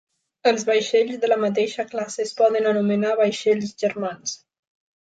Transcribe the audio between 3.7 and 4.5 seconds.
germans.